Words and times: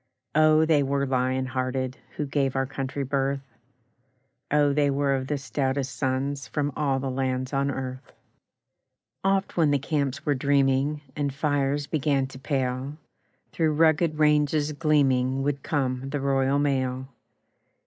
Oh, 0.33 0.65
they 0.65 0.81
were 0.81 1.05
lion 1.05 1.45
hearted 1.45 1.95
Who 2.17 2.25
gave 2.25 2.55
our 2.55 2.65
country 2.65 3.03
birth! 3.03 3.43
Oh, 4.49 4.73
they 4.73 4.89
were 4.89 5.13
of 5.13 5.27
the 5.27 5.37
stoutest 5.37 5.95
sons 5.95 6.47
From 6.47 6.71
all 6.75 6.99
the 6.99 7.11
lands 7.11 7.53
on 7.53 7.69
earth! 7.69 8.11
Oft 9.23 9.57
when 9.57 9.69
the 9.69 9.77
camps 9.77 10.25
were 10.25 10.33
dreaming, 10.33 11.01
And 11.15 11.31
fires 11.31 11.85
began 11.85 12.25
to 12.29 12.39
pale, 12.39 12.97
Through 13.51 13.75
rugged 13.75 14.17
ranges 14.17 14.71
gleaming 14.71 15.43
Would 15.43 15.61
come 15.61 16.09
the 16.09 16.19
Royal 16.19 16.57
Mail. 16.57 17.07